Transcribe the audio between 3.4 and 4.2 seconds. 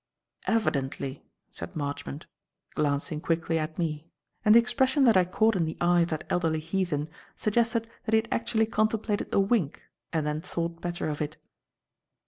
at me,